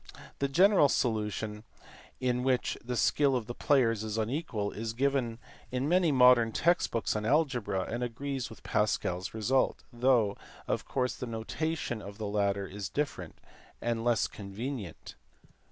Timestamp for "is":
4.03-4.17, 4.71-4.93, 12.65-12.89